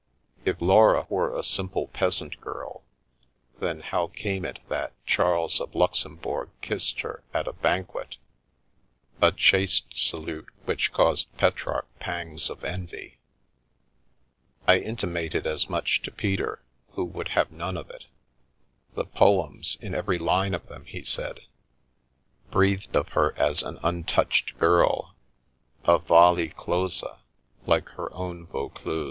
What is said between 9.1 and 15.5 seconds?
a chaste salute which caused Petrarch pangs of envy? I intimated